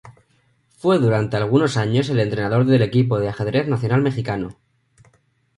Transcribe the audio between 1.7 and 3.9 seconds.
años el entrenador del equipo de ajedrez